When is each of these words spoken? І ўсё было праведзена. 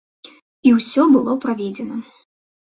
І 0.69 0.71
ўсё 0.77 1.05
было 1.17 1.35
праведзена. 1.45 2.01